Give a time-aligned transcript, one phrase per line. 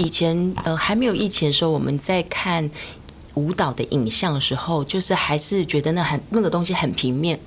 [0.00, 2.70] 就以前呃还没有疫情的时候，我们在看
[3.34, 7.38] 舞蹈的影像的时候，就是还是觉得那很那个东西很平面，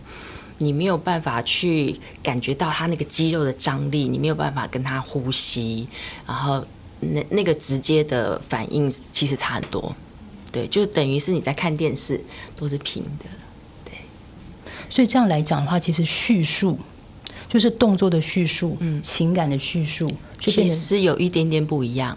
[0.60, 5.88] 你没有办法去感觉到他那个肌肉的张力，你没有办法跟他呼吸，
[6.28, 6.64] 然后
[7.00, 9.96] 那那个直接的反应其实差很多。
[10.52, 12.24] 对，就等于是你在看电视
[12.56, 13.26] 都是平的。
[13.84, 13.94] 对，
[14.90, 16.78] 所以这样来讲的话，其实叙述
[17.50, 20.08] 就是动作的叙述，嗯，情感的叙述，
[20.40, 22.16] 其实有一点点不一样。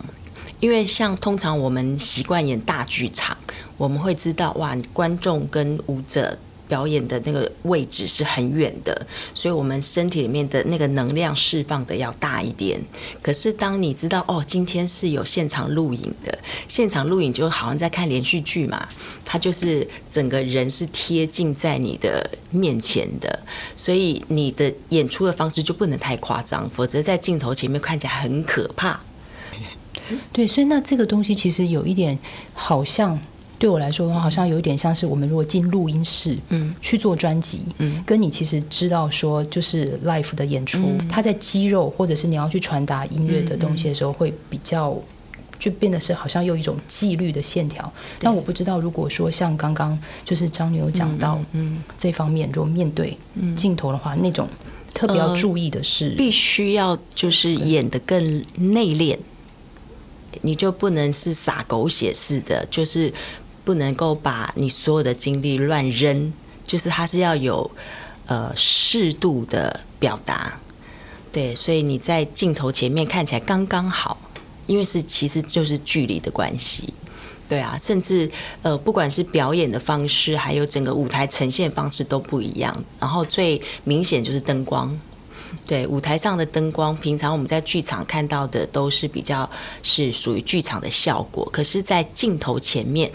[0.60, 3.36] 因为像通常我们习惯演大剧场，
[3.76, 6.38] 我们会知道哇，观众跟舞者。
[6.68, 12.80] 表演的那个位置是很远的，所以我们身体里面的那个能量释放的要大一点。
[13.22, 18.88] 可是当你知道哦，今天是有现场录影的，现场录影就好像在看连续剧嘛，
[19.24, 23.38] 它就是整个人是贴近在你的面前的，
[23.76, 28.98] 所以你的演出的方式就不能太夸张，否则在镜头前面看起来很可怕。
[30.32, 32.18] 对，所以那这个东西其实有一点
[32.52, 33.18] 好像。
[33.58, 44.94] 对我来说的话，好像有一点像是我们如果进录音室，嗯，去做专辑，嗯，跟你其实知道说就是 l i f e 的演出，它在肌肉或者是你要去传达音乐的东西的时候，会比较
[45.58, 47.90] 就变得是好像有一种纪律的线条。
[48.20, 53.16] 但我不知道，如果说像刚刚就是张女有讲到，嗯，这方面如果面对
[53.56, 54.46] 镜头的话，那种
[54.92, 58.22] 特别要注意的是，必须要就是演的更
[58.58, 59.16] 内敛，
[60.42, 63.12] 你就不能是撒狗血似的，就是。
[63.66, 67.68] 不能够把你所有的精力乱扔，就是它是要有
[68.26, 70.56] 呃适度的表达，
[71.32, 74.16] 对，所以你在镜头前面看起来刚刚好，
[74.68, 76.94] 因为是其实就是距离的关系，
[77.48, 78.30] 对啊，甚至
[78.62, 84.96] 呃不管是表演的方式，还有整个舞台呈现方式都不一样，然后最明显就是灯光，
[85.64, 89.48] 对，舞台上的灯光，平常我们在剧场看到的都是比较
[89.82, 93.10] 是属于剧场的效果，可是，在镜头前面。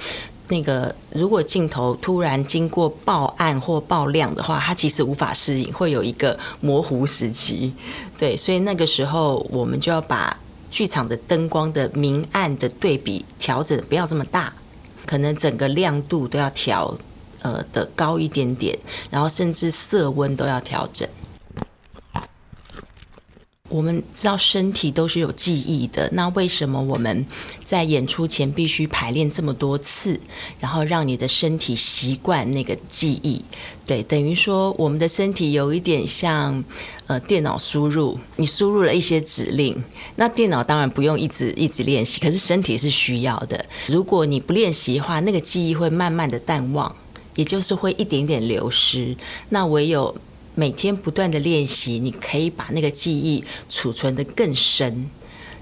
[0.50, 7.74] 那个，如果镜头突然经过爆暗或爆亮的话，它其实无法适应，会有一个模糊时期。
[8.18, 10.38] 对，所以那个时候我们就要把
[10.70, 14.52] 剧场的灯光的明暗的对比调整不要这么大，
[15.06, 16.94] 可能整个亮度都要调
[17.42, 18.78] 呃的高一点点，
[19.10, 21.08] 然后甚至色温都要调整。
[23.72, 27.26] 我们知道身体都是有记忆的，那为什么我们
[27.64, 30.20] 在演出前必须排练这么多次，
[30.60, 33.42] 然后让你的身体习惯那个记忆？
[33.86, 36.64] 对，等于说我们的身体有一点像
[37.08, 39.84] 呃电脑输入，你输入了一些指令，
[40.18, 43.66] 那电脑当然不用一直一直练习，可是身体是需要的。
[43.88, 46.94] 如果你不练习的话，那个记忆会慢慢的淡忘，
[47.36, 49.16] 也就是会一点点流失。
[49.50, 50.16] 那唯有
[50.54, 55.10] 每天不断的练习，你可以把那个记忆储存的更深，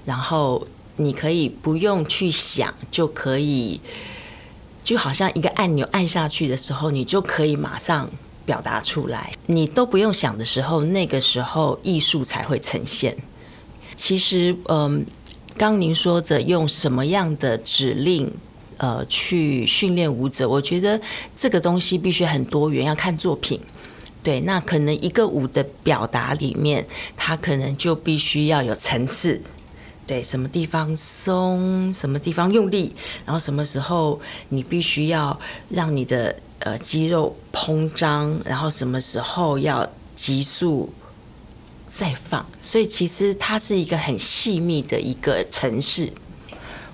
[0.04, 3.80] 然后你可以不用去想，就可以，
[4.82, 8.10] 就好像一个按钮按下去的时候，你就可以马上
[8.44, 9.32] 表达出来。
[9.46, 13.16] 你都不用想的时候，那个时候艺术才会呈现。
[13.94, 15.06] 其实，嗯，
[15.56, 18.32] 刚您说的用什么样的指令，
[18.78, 21.00] 呃，去训练舞者，我觉得
[21.36, 23.60] 这个东西必须很多元，要看作品。
[24.22, 26.86] 对，那可能一个舞的表达里面，
[27.16, 29.40] 它可能就必须要有层次。
[30.06, 32.94] 对，什么地方松，什么地方用力，
[33.24, 35.38] 然后什么时候你必须要
[35.68, 40.92] 让你的呃肌肉膨胀，然后什么时候要急速
[41.90, 42.44] 再放。
[42.60, 46.12] 所以其实它是一个很细密的一个程式。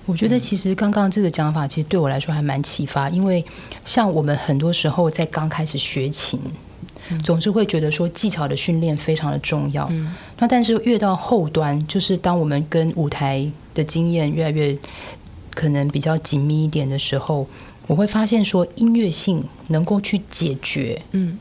[0.05, 3.43] 我觉得其实刚刚这个讲法，其实对我来说还蛮启发，因为
[3.83, 6.39] 像我们很多时候在刚开始学琴。
[7.23, 9.89] 总是会觉得说技巧的训练非常的重要，
[10.39, 14.77] 那但是越到后端，就是当我们跟舞台的经验越来越
[15.51, 17.47] 可能比较紧密一点的时候，
[17.87, 21.37] 我会发现说音乐性能够去解决嗯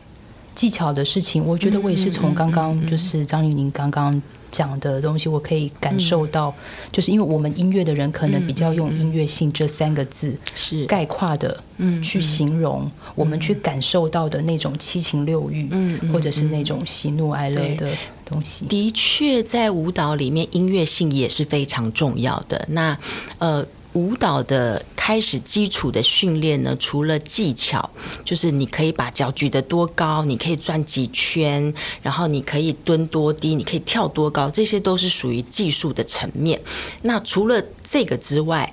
[0.55, 1.44] 技巧的事情。
[1.44, 4.23] 我觉得我也是从刚刚就是张玉宁刚刚。
[4.56, 6.55] 讲的东西，我可以感受到，
[6.91, 17.91] 就是因为我们音乐的人可能比较用音乐性这三个字是概括的，嗯，去形容我们去感受到的那种七情六欲，嗯，或者是那种喜怒哀乐的
[18.25, 18.64] 东西。
[18.64, 22.67] 的确，在舞蹈里面，音乐性也是非常重要的。
[22.70, 22.97] 那
[23.38, 23.67] 呃。
[23.96, 27.88] 舞蹈的开始基础的训练呢，除了技巧，
[28.22, 31.72] 就是你可以把脚举得多高，你可以转几圈，
[32.02, 36.60] 然后你可以蹲多低，你可以跳多高，这些都是属于技术的层面。
[37.02, 38.70] 那除了这个之外，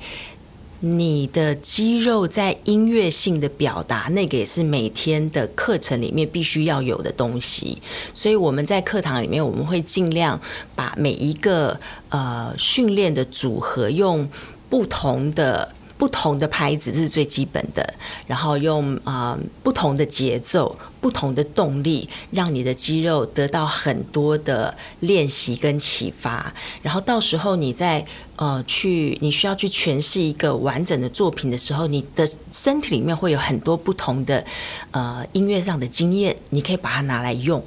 [0.82, 7.82] 你的肌肉在音乐性的表达，那个也是每天的课程里面必须要有的东西。
[8.14, 10.38] 所以我们在课堂里面，我们会尽量
[10.76, 11.80] 把每一个
[12.10, 14.30] 呃训练的组合用
[14.70, 15.74] 不同的。
[15.96, 17.94] 不同的拍子是最基本的，
[18.28, 26.54] 然后用啊不同的节奏、不同的动力，让你的肌肉得到很多的练习跟启发。
[26.82, 28.06] 然后到时候你在
[28.36, 34.44] 呃去你需要去诠释一个完整的作品的时候，你的身体里面会有很多不同的
[34.92, 37.64] 呃音乐上的经验，你可以把它拿来用。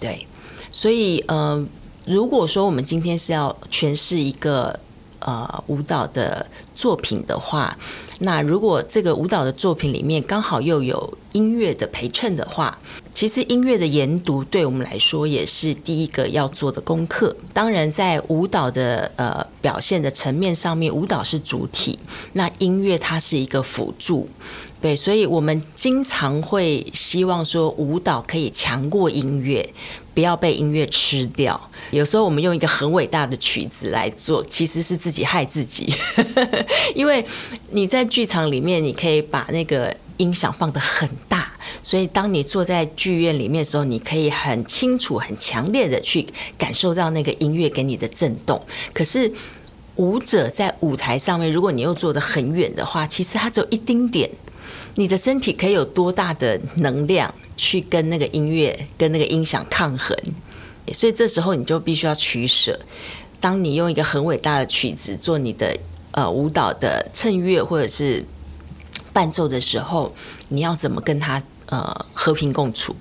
[0.00, 0.26] 对，
[0.72, 1.64] 所以呃，
[2.06, 4.80] 如果说我们今天是要诠释一个。
[5.26, 7.76] 呃，舞蹈的作品的话，
[8.20, 12.78] 那如果这个舞蹈的作品里面刚好又有音乐的陪衬的话，
[13.12, 17.36] 其实音乐的研读对我们来说也是第一个要做的功课。
[17.52, 21.98] 当然，在舞蹈的呃表现的层面上面，舞蹈是主体，
[22.32, 24.28] 那音乐它是一个辅助。
[24.82, 29.66] 对，所以我们经常会希望说，舞蹈可以强过音乐，
[30.12, 31.58] 不要被音乐吃掉。
[31.92, 35.94] 有时候我们用一个很伟大的曲子来做，其实是自己害自己。
[36.96, 37.24] 因为
[37.70, 46.26] 你在剧场里面，你可以把那个音响放得很大，所以当你坐在剧院里面的时候，你可以很清楚、很强烈的去
[46.58, 48.60] 感受到那个音乐给你的震动。
[48.92, 49.32] 可是
[49.94, 54.28] 舞者在舞台上面，如果你又坐得很远的话，其实它只有一丁点。
[54.94, 60.16] 你的身体可以有多大的能量去跟那个音乐、跟那个音响抗衡？
[60.92, 62.78] 所以这时候你就必须要取舍。
[63.40, 65.76] 当你用一个很伟大的曲子做你的
[66.10, 68.24] 呃舞蹈的衬乐或者是
[69.12, 70.14] 伴奏的时候，
[70.48, 72.94] 你要怎么跟他呃和平共处？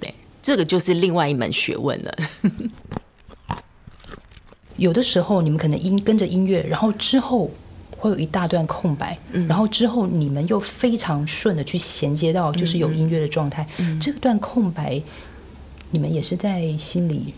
[0.00, 2.14] 对，这个就是另外一门学问了。
[4.76, 7.50] 有的时候你们可能音跟着音乐，然后之后。
[7.98, 9.18] 会有一大段空白，
[9.48, 13.66] 然后之后你们又非常顺的去衔接到就是有音乐的状态。
[14.00, 15.02] 这段空白，
[15.90, 17.34] 你们也是在心里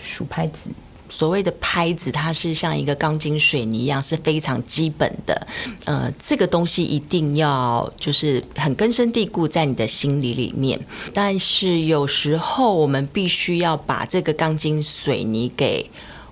[0.00, 0.70] 数拍子。
[1.10, 5.46] 所谓的拍子，它是像一个钢筋水泥一样，是非常基本的。
[5.86, 10.78] 呃，这个东西一定要就是很根深蒂固在你的心里里面。
[11.14, 15.88] 但是有时候我们必须要把这个钢筋水泥给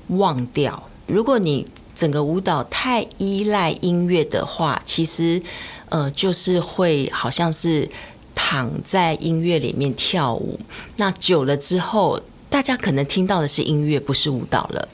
[0.09, 0.83] 忘掉。
[1.07, 1.65] 如果你
[1.97, 5.43] 整个舞蹈太依赖音乐的话，其实，
[5.89, 7.89] 呃，就是会好像是
[8.35, 10.61] 躺在音乐里面跳舞。
[10.97, 12.21] 那久了之后，
[12.51, 14.89] 大家可能听到的是音乐，不是舞蹈了。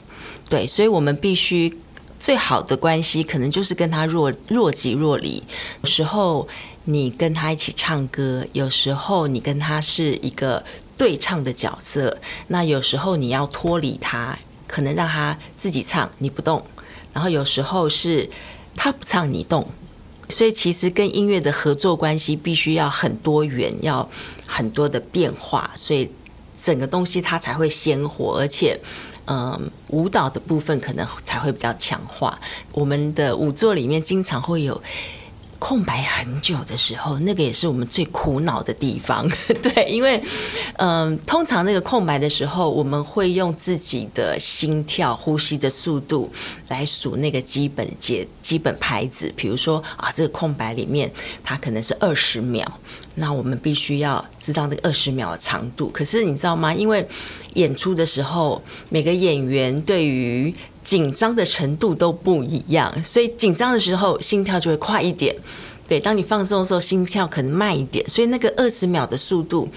[0.49, 1.77] 对，所以我们必须
[2.19, 5.43] 最好的关系，可能就是跟他若若即若离。
[5.81, 6.47] 有时候
[6.85, 10.63] 你跟他一起唱歌，有时候你跟他是一个
[10.97, 12.17] 对唱的角色。
[12.47, 16.63] 那有时候你要脱离他，可能让他自己唱，你不动。
[17.13, 18.29] 然后有时候是
[18.75, 19.67] 他不唱你动，
[20.29, 24.09] 所以其实跟音乐的合作关系必须要很多元，要
[24.47, 26.09] 很多的变化，所以
[26.61, 28.79] 整个东西它才会鲜活，而且
[29.25, 32.37] 嗯，舞蹈的部分可能才会比较强化。
[32.73, 34.81] 我们的舞作里面经常会有。
[35.63, 39.25] 空白很久的时候，那个也是我们最苦恼的地方。
[39.63, 40.21] 对，因为
[40.73, 46.29] 嗯，通常那个空白的时候，我们会用自己的心跳、呼吸的速度
[46.67, 49.31] 来数那个基本节、基本拍子。
[49.37, 51.09] 比如说啊，这个空白里面
[51.45, 52.69] 它可能是二十秒，
[53.15, 55.89] 那我们必须要知道那个二十秒的长度。
[55.91, 56.73] 可是你知道吗？
[56.73, 57.07] 因为
[57.53, 65.35] 演出的时候，每个演员对于紧张的程度都不一样，所以紧张的时候心跳就会快一点。
[65.87, 68.07] 对，当你放松的时候，心跳可能慢一点。
[68.09, 69.69] 所以那个二十秒的速度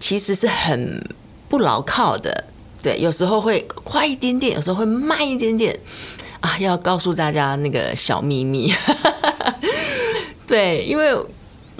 [0.00, 1.02] 其实是很
[1.48, 2.44] 不牢靠的。
[2.82, 5.78] 对，有时候会快一点点，有时候会慢一点点。
[6.40, 8.72] 啊，要告诉大家那个小秘密。
[10.46, 11.16] 对，因为。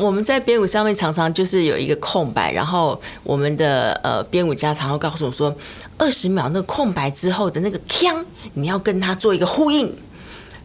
[0.02, 5.54] 我们在编舞上面常常就是有一个空白，然后我们的呃编舞家常会告诉我说，
[5.96, 9.94] 二十秒那个空白之后的那个腔，你要跟他做一个呼应，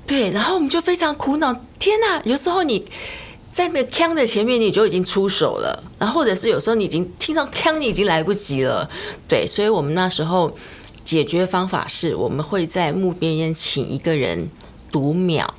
[0.08, 2.20] 对，然后我们就非常苦恼，天哪！
[2.24, 2.84] 有时候你
[3.52, 8.90] 在那个腔的前面，你就已经出手了，然后或者是有时候你已经听到腔，你已经来不及了，
[9.28, 10.56] 对，所以我们那时候
[11.04, 14.50] 解决方法是我们会在幕边请一个人
[14.92, 15.54] 读秒。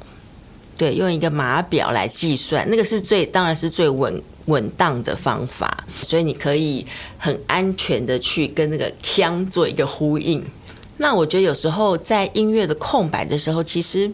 [0.78, 6.86] 对，用一个码表来计算，那个是最当然是最稳稳当的方法，所以你可以
[7.18, 10.42] 很安全的去跟那个腔做一个呼应。
[10.98, 14.10] 那我觉得有时候在音乐的空白的时候，其实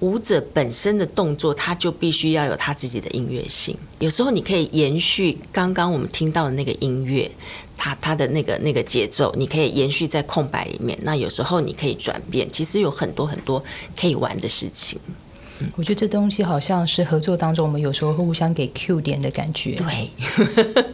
[0.00, 3.76] 舞者本身的动作，他就必须要有他自己的音乐性。
[3.98, 7.30] 有时候你可以延续刚刚我们听到的那个音乐，
[7.76, 10.98] 它它的那个那个节奏，你可以延续在空白里面。
[11.02, 13.62] 那有时候你可以转变，其实有很多很多
[13.98, 14.98] 可以玩的事情。
[15.76, 19.76] 我觉得这东西好像是合作当中，我们有时候会互相给 Q 点的感觉。
[19.76, 20.10] 对。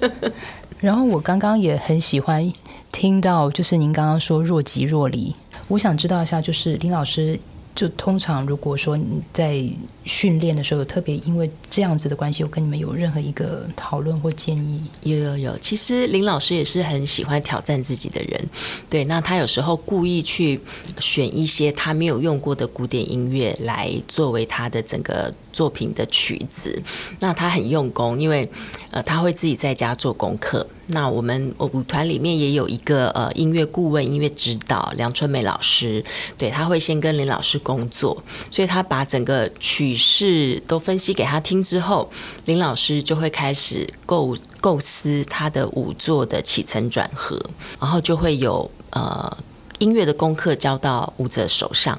[0.81, 2.53] 然后我刚刚也很喜欢
[2.93, 5.35] 听到，就是您刚刚说若即若离，
[5.69, 7.39] 我想知道一下，就是林老师。
[7.75, 9.05] 就通常，如果说你
[9.35, 9.63] 在
[10.07, 14.81] 训练的时候，有特别因为这样子的关系，我跟你们有任何一个讨论或建议？
[15.03, 18.49] 有有有，其实林老师也是很喜欢挑战自己的人。
[18.89, 20.61] 对，那他有时候故意去
[20.99, 26.81] 选一些他没有用过的古典音乐来作为他的整个作品的曲子。
[27.19, 28.49] 那他很用功，因为
[28.93, 30.67] 呃他会自己在家做功课。
[30.89, 36.05] 那我们舞团里面也有一个呃音乐顾问、音乐指导梁春梅老师，
[36.39, 38.23] 对他会先跟林老师工作，
[38.53, 42.11] 所以他把整个曲是都分析给他听之后，
[42.45, 47.41] 林老师就会开始构构思他的舞作的起承转合，
[47.81, 49.37] 然后就会有呃
[49.79, 51.99] 音乐的功课交到舞者手上。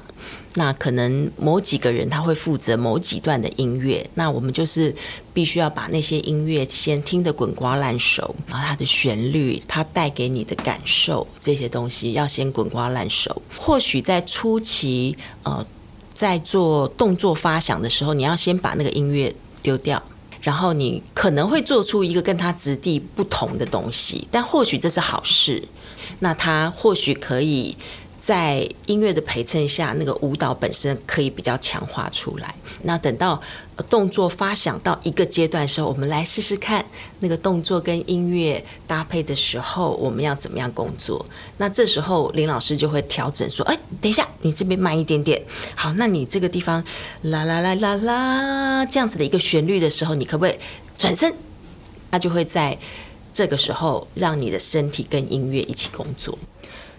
[0.54, 4.92] 那可能某几个人他会负责某几段的音乐，那我们就是
[5.32, 13.40] 必须要把那些音乐先听得滚瓜烂熟，然后它的旋律、它带给你的感受这些东西要先滚瓜烂熟。
[13.56, 15.64] 或许在初期，呃，
[16.18, 19.32] 在做动作发响的时候，你要先把那个音乐
[19.62, 20.02] 丢掉，
[20.40, 25.62] 然后你可能会做出一个跟他质地不同的东西，但或许这是好事。
[26.18, 27.76] 那他或许可以。
[28.28, 32.54] 在音乐的陪衬下，那个舞蹈本身可以比较强化出来。
[32.82, 33.40] 那等到
[33.88, 36.84] 动作发响到一个阶段的时候，我们来试试看
[37.20, 41.24] 那个动作跟音乐搭配的时候，我们要怎么样工作？
[41.56, 45.42] 那这时候林老师就会调整说：“哎，等一下，你这边慢一点点。
[45.74, 46.84] 好，那你这个地方
[47.22, 50.58] 啦啦啦啦啦这样子的一个旋律的时候，你可不可以
[50.98, 51.32] 转身？
[52.10, 52.76] 他就会在
[53.32, 56.38] 这个时候让你的身体跟音乐一起工作。”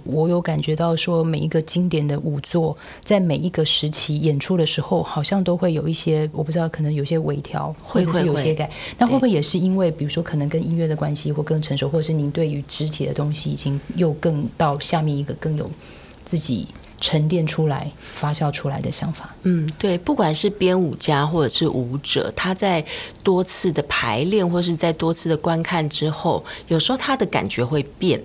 [0.03, 8.69] 我有感觉到说，每一个经典的舞作，在每一个时期演出的时候，好像都会有一些，我不知道，可能有些微调，或者是有些改。
[8.97, 15.69] 那会不会也是因为，比如说，可能跟音乐的关系，或更成熟，或者是您对于肢体的东西，已经又更到下面一个更有
[16.25, 16.67] 自己
[17.01, 19.33] 沉淀出来、发酵出来的想法？
[19.43, 22.83] 嗯，对，不管是编舞家或者是舞者，他在
[23.23, 28.21] 多次的排练，或是在多次的观看之后，有时候他的感觉会变。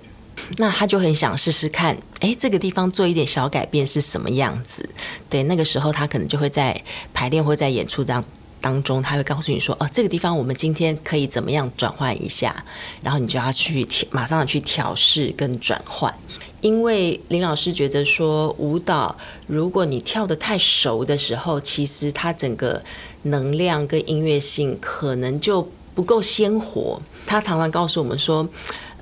[0.57, 4.87] 那他就很想试试看，哎，这个地方做一点小改变是什么样子？
[5.29, 6.79] 对，那个时候他可能就会在
[7.13, 8.23] 排练或在演出当
[8.61, 12.63] 当中，他会告诉你说，哦，这个地方我们今天可以怎么样转换一下，
[13.01, 16.13] 然后你就要去马上去调试跟转换。
[16.61, 19.15] 因为林老师觉得说，舞蹈
[19.47, 22.83] 如果你跳的太熟的时候，其实它整个
[23.23, 27.01] 能量跟音乐性可能就不够鲜活。
[27.27, 28.47] 他常常告诉我们说。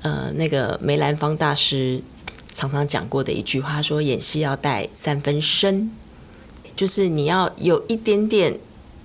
[0.04, 2.02] 呃，那个梅兰芳大师
[2.52, 5.90] 常常讲过的一句话，说演戏要带三分生，
[6.76, 8.58] 就是你要有一点点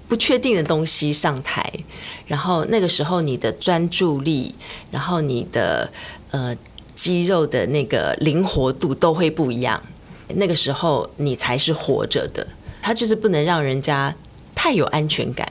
[0.09, 1.71] 不确定的东西上台，
[2.27, 4.53] 然后那个时候你的专注力，
[4.91, 5.89] 然后你的
[6.31, 6.53] 呃
[6.93, 9.81] 肌肉的那个灵活度都会不一样，
[10.35, 12.45] 那个时候你才是活着的，
[12.81, 14.13] 他就是不能让人家
[14.53, 15.49] 太有安全感。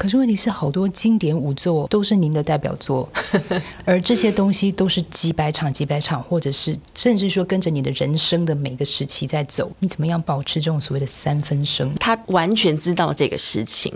[0.00, 3.06] 可是问题是，好多经典舞作都是您的代表作，
[3.84, 9.70] 而这些东西都是几百场、几百场，或者是甚至说跟着你的人生的每个时期在走。
[9.80, 11.94] 你怎么样保持这种所谓的三分声？
[11.96, 13.92] 他完全知道这个事情，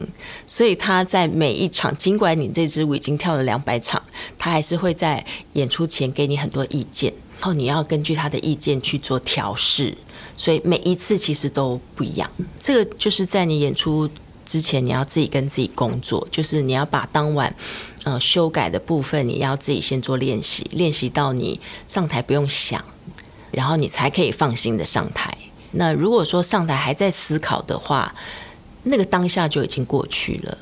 [0.47, 4.03] 所以他在每一场，尽管你这支舞已经跳了两百场，
[4.37, 9.97] 他还是会在演出前给你很多意见，然后你要根据他的意见去做调试。
[10.37, 12.31] 所以每一次其实都不一样。
[12.61, 14.07] 这个就是在你演出。
[14.45, 17.55] 之前你要自己跟自己工作，就是你要把当晚
[18.05, 22.85] 呃修改的部分，你要自己先做练习，练习到你上台不用想，
[23.51, 25.37] 然后你才可以放心的上台。
[25.73, 28.15] 那如果说上台还在思考的话，
[28.85, 30.59] 那个当下就已经过去了。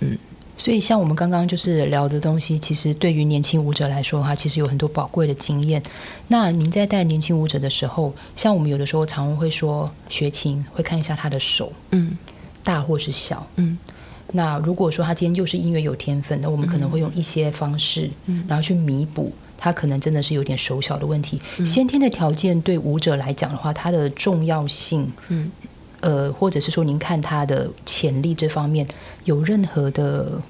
[0.00, 0.16] 嗯，
[0.58, 5.82] 所以像我们刚刚就是聊的东西，其实对于年轻舞者来说的话，其实有很多宝贵的经验。
[6.28, 12.16] 那您在带年轻舞者的时候，像我们有的时候常会说学琴，会看一下他的手，嗯。
[12.66, 13.78] 大或是小，嗯，
[14.32, 21.40] 那如果说他今天就是音乐有天分，那我们可能会用一些方式，嗯，然后去弥补他可能真的是有点手小的问题。
[21.64, 25.48] 先天的条件对舞者来讲的话，它的重要性，嗯，
[26.00, 28.84] 呃，或者是说您看他的潜力这方面
[29.24, 30.42] 有任何的。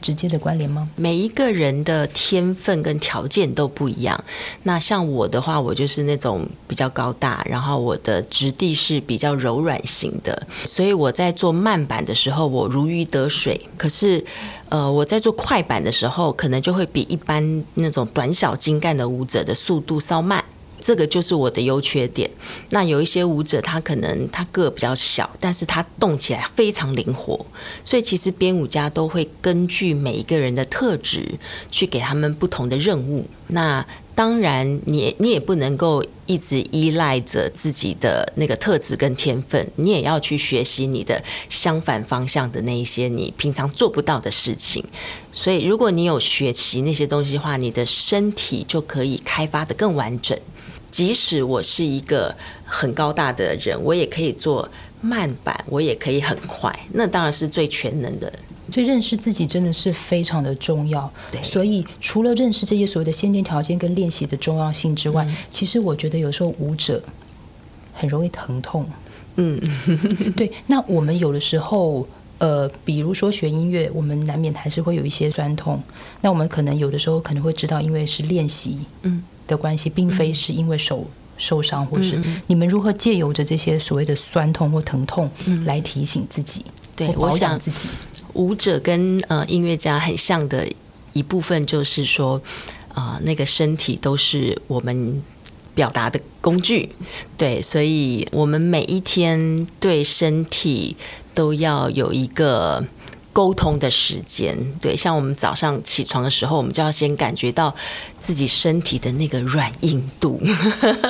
[0.00, 0.88] 直接的关联吗？
[0.96, 4.22] 每一个人的天分跟条件都不一样。
[4.62, 13.60] 那像我的话，我就是那种比较高大，然后我的质地是比较柔软型的，所以我在做慢板的时候，我如鱼得水。
[13.76, 14.24] 可是，
[14.68, 20.44] 呃，我在做快板的时候，可能就会比一般那种短小精干的舞者的速度稍慢。
[20.80, 22.30] 这个就是我的优缺点。
[22.70, 27.44] 那有一些舞者，他可能他个比较小，但是他动起来非常灵活。
[27.84, 31.38] 所以其实编舞家都会根据每一个人的特质，
[31.70, 33.26] 去给他们不同的任务。
[33.48, 33.84] 那
[34.14, 44.84] 当然，你你也不能够一直依赖着自己的那个特质跟天分，你也要去学习你的相反方向的那一些你平常做不到的事情。
[45.32, 50.38] 所以，如果你有学习那些东西的话，你的身体就可以开发的更完整。
[50.90, 54.68] 即使我是一个很高大的人，我也可以做
[55.00, 56.76] 慢板，我也可以很快。
[56.92, 58.32] 那当然是最全能的。
[58.72, 61.10] 所以认识自己真的是非常的重要。
[61.32, 67.02] 对，所以除了认识这些所谓的先天条件跟练习的重要性之外，其实我觉得有时候舞者
[67.92, 68.88] 很容易疼痛。
[69.36, 69.60] 嗯，
[70.36, 70.52] 对。
[70.68, 72.06] 那我们有的时候，
[72.38, 75.82] 呃，比如说学音乐，我们难免还是会有一些酸痛。
[76.20, 79.20] 那我们可能有的时候可能会知道，因为是练习嗯
[79.50, 81.04] 的关系，并非是因为手
[81.36, 85.28] 受伤，或是你们如何借由着这些所谓的酸痛或疼痛
[85.64, 86.64] 来提醒自己，
[86.94, 87.88] 对，我想自己。
[88.34, 90.66] 舞者跟呃音乐家很像的
[91.12, 92.40] 一部分，就是说，
[92.94, 95.20] 啊，那个身体都是我们
[95.74, 96.90] 表达的工具，
[97.36, 100.96] 对，所以我们每一天对身体
[101.34, 102.84] 都要有一个。
[103.32, 107.72] 沟通的时间，对，像我们早上起床的时候，我们就要先感觉到
[108.18, 110.40] 自己身体的那个软硬度，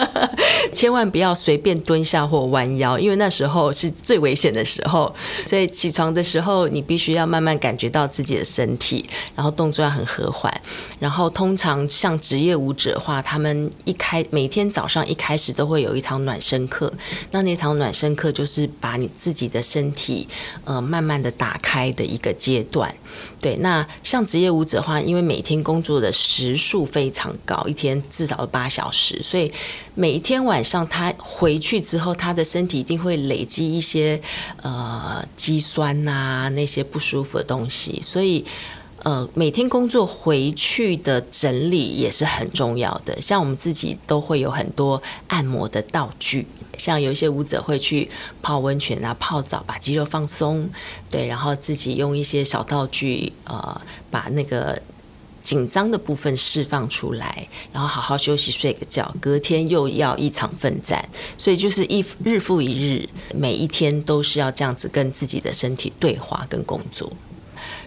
[0.75, 5.13] 千万不要随便蹲下或弯腰，因为那时候是最危险的时候。
[5.47, 10.53] 所以起床的时候，你必须要慢慢感觉到自己的身体，然后动作要很和缓。
[10.99, 16.93] 然后通常像职业舞者的话，他们一开每天早上一开始都会有一堂暖身课，
[17.31, 20.29] 那那堂暖身课就是把你自己的身体
[20.65, 22.10] 呃慢慢的打开的。
[22.11, 22.95] 一个阶段，
[23.41, 29.53] 对，那像职业舞者的话，因为每天工作的时数非常高，一天至少八小时，所以
[29.95, 34.21] 每一天晚上他回去之后，他的身体一定会累积一些
[34.63, 38.45] 呃肌酸呐那些不舒服的东西，所以。
[39.03, 43.19] 呃，每天工作回去的整理也是很重要的。
[43.21, 48.11] 像我们自己都会有很多按摩的道具，像有一些舞者会去
[48.43, 50.69] 泡温泉啊、泡澡，把肌肉放松。
[51.09, 54.81] 对，然后自己用一些小道具，呃，把那个
[55.41, 61.09] 紧张的部分释放出来，然后好好休息、睡个觉，隔天又要一场奋战。
[61.39, 67.11] 所以就是一日复一日，每一天都是要这样子跟自己的身体对话跟工作。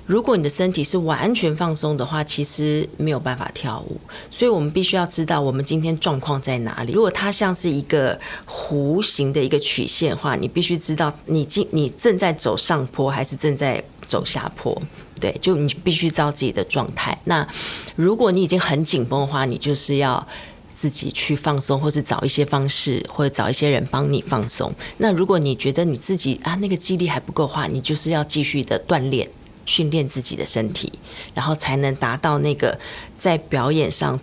[0.05, 3.99] 如果你的身体是完全放松的话，其实没有办法跳舞。
[4.29, 6.91] 所以我们必须要知道我们今天状况在哪里。
[6.91, 14.79] 如果它像是一个弧形的一个曲线的话，你必须知道你今你正在走上坡还是正在走下坡。
[15.21, 17.17] 对，就你必须知道自己的状态。
[17.23, 17.47] 那
[17.95, 20.27] 如果你已经很紧绷的话，你就是要
[20.75, 24.73] 自己去放松，或是找一些方式，或者找一些人帮你放松。
[24.97, 29.29] 那如果你觉得你自己啊那个肌力还不够的话，你就是要继续的锻炼。
[29.65, 30.91] 训练自己的身体，
[31.33, 32.79] 然后才能达到那个
[33.17, 34.19] 在表演上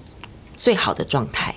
[0.57, 1.55] 最好的状态。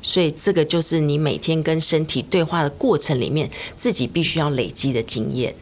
[0.00, 5.54] 所以，这个就是你每天跟身体对话的过程里面，自己必须要累积的经验。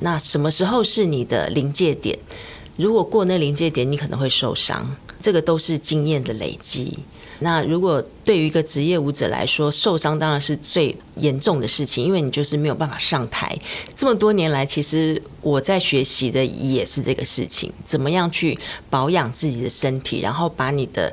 [0.00, 2.18] 那什么时候是你的临界点？
[2.76, 4.96] 如果过那临界点，你可能会受伤。
[5.20, 6.98] 这个都是经验的累积。
[7.40, 13.58] 那如果对于一个职业舞者来说，受伤当然是最严重的事情，因为你就是没有办法上台。
[13.94, 21.12] 这么多年来，其实我在学习的也是这个事情：怎么样去保养自己的身体，然后把你的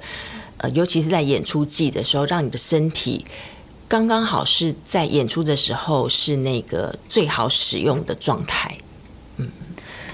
[0.58, 3.26] 呃，尤其是在演出季的时候，让你的身体
[3.88, 8.78] 刚刚好是在演出的时候是那个最好使用的状态。
[9.38, 9.50] 嗯，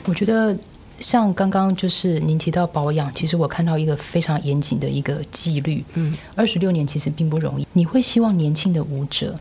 [0.06, 0.58] 我觉得。
[1.00, 5.84] 像刚刚就是您提到保养，其实我看到一个非常严谨的一个纪律。
[5.94, 7.68] 嗯，二十六年其实并不容易。
[7.74, 9.38] 你会希望年轻的舞者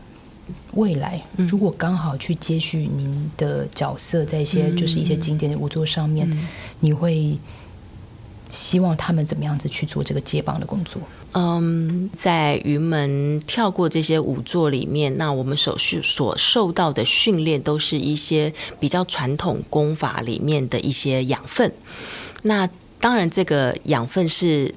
[0.73, 6.29] 未来如果刚好去接续您的角色，在一些就是一些经典的舞作上面，
[6.79, 7.37] 你会？
[8.49, 11.01] 希望他们怎么样子去做这个接棒的工作？
[11.33, 21.71] 嗯，在云门跳过这些舞作里面，那我们手续所受到的训练，都是一些比较传统功法里面的一些养分。
[22.43, 22.67] 那
[22.99, 24.73] 当然，这个养分是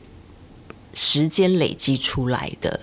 [0.92, 2.80] 时间累积出来的。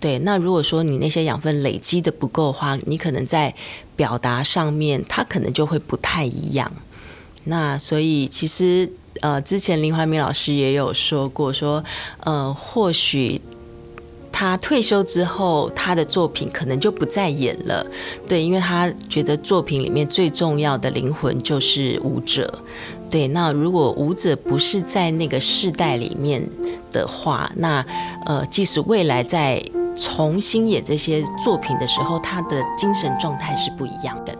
[0.00, 3.54] 对，那如果说你那些养分累积的不够的话，你可能在
[3.94, 6.72] 表达上面，它可能就会不太一样。
[7.44, 8.90] 那所以其实。
[9.20, 11.84] 呃，之前林怀民老师也有说过，说
[12.20, 13.40] 呃，或许
[14.32, 17.84] 他退休之后，他的作品可能就不再演了，
[18.26, 22.62] 对，因为他觉得作品里面最重要的灵魂就是舞者，
[23.10, 23.28] 对。
[23.28, 26.42] 那如果舞者不是在那个世代里面
[26.90, 27.84] 的话，那
[28.24, 29.62] 呃，即使未来在
[29.94, 34.34] 重新演这些作品的时候，他的精神状态是不一样的。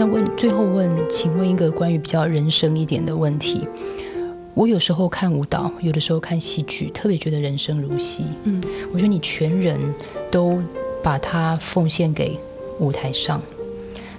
[0.00, 3.68] 那问最后问，请问一个关于比较人生一点的问题。
[4.54, 8.24] 我有时候看舞蹈，有的时候看戏剧，特别觉得人生如戏。
[8.44, 8.62] 嗯，
[8.94, 9.78] 我觉得你全人
[10.30, 10.58] 都
[11.02, 12.38] 把它奉献给
[12.78, 13.42] 舞台上。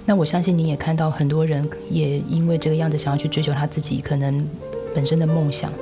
[0.06, 4.46] 那我相信你也看到很多人也因为这个样子想要去追求他自己可能
[4.94, 5.72] 本身的梦想。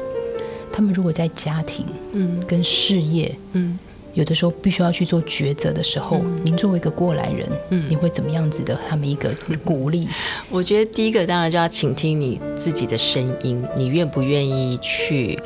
[0.72, 3.78] 他们如果在家庭，嗯，跟事业，嗯。
[4.14, 8.77] 有的时候必须要去做抉择的时候，您作为一个过来人，嗯，你会怎么样子的？
[8.88, 9.31] 他们一个
[9.64, 10.09] 鼓励？
[10.51, 15.40] 我觉得第一个当然就要倾听你自己的声音，你愿不愿意去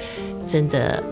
[0.46, 1.03] 真的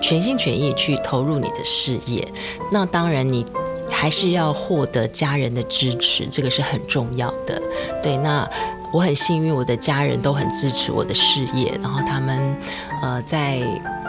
[0.00, 2.26] 全心全意去投入你的事业？
[2.70, 3.44] 那当然，你
[3.90, 7.60] 还是要获得家人的支持，这个是很重要的。
[8.02, 8.48] 对，那
[8.92, 12.56] 我很幸运，我的家人都很支持我的事业，然后他们
[13.02, 13.58] 呃在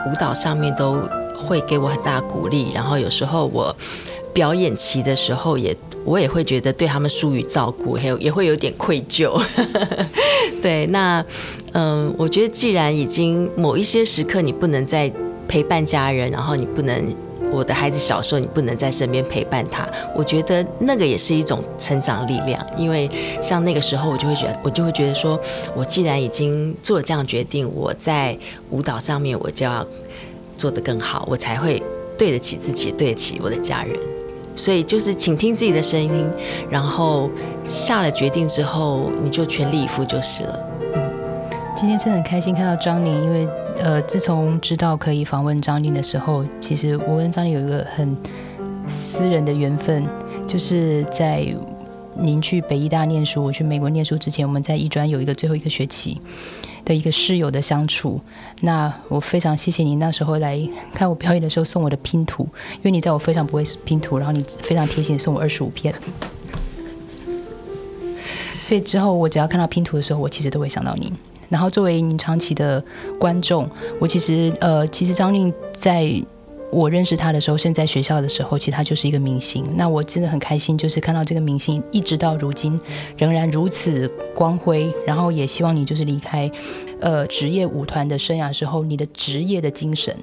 [0.08, 1.02] 舞蹈上面都。
[1.36, 3.76] 会给我很大鼓励，然后有时候我
[4.34, 9.42] 表演期的时候，也我也会觉得对他们疏于照顾，还有也会有点愧疚。
[10.62, 11.24] 对，那
[11.74, 15.12] 嗯，我觉得既然已经某一些时刻你不能再
[15.48, 17.16] 陪伴家人，然后你不能
[17.52, 22.66] 我的孩子小时候你不能在身边陪伴他，我觉得那个也是一种成长力量。
[22.78, 23.10] 因为
[23.42, 25.40] 像那个时候，我就会觉得我就会觉得说，
[25.76, 28.38] 我既然已经做了这样决定，我在
[28.72, 29.86] 舞蹈上面我就要。
[30.56, 31.82] 做得更好，我才会
[32.18, 33.98] 对得起自己，对得起我的家人。
[34.56, 36.26] 所以就是倾听自己的声音，
[36.70, 37.30] 然后
[37.66, 40.60] 下了决定之后，你就全力以赴就是了。
[40.96, 41.02] 嗯，
[41.76, 48.16] 今天真的很开心看到张宁，因为呃，自从知道可以访问张宁的时候，其实我跟张宁有一个很
[48.88, 50.08] 私人的缘分，
[50.48, 51.46] 就是在
[52.18, 56.22] 您去北医大念书，我去美国念书之前，我们在医专有一个最后一个学期。
[56.86, 58.22] 的一个室友的相处，
[58.62, 60.58] 那我非常谢谢你那时候来
[60.94, 65.94] 看我表演的时候送我的拼图，因为你在我非常不会拼图，然后你非常贴心送我二十五片，
[68.62, 71.12] 所以之后我只要看到拼图的时候，我其实都会想到你。
[71.50, 72.84] 然后作为您长期的
[73.20, 73.70] 观众，
[74.00, 76.24] 我其实呃，其实张令在。
[76.76, 79.66] 我认识他的时候，现在学校的时候，其实他就是一个明星。
[79.78, 82.78] 那我真的很开心，就是看到这个明星一直到如今
[83.18, 84.94] 仍然如此光辉。
[85.08, 86.52] 然后也希望你就是离开，
[87.00, 90.14] 呃，职业舞团的生涯之后，你的职业的精神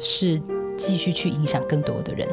[0.00, 0.40] 是
[0.76, 2.28] 继续去影响更多的人。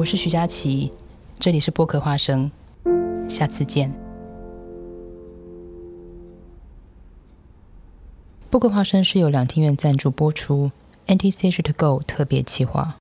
[0.00, 0.90] 我是徐佳琪，
[1.38, 2.50] 这里是播客花生，
[3.28, 3.92] 下次见。
[8.48, 10.70] 播客花生是由两厅院赞助播出
[11.06, 12.96] ，NTC 是 To Go 特别企划。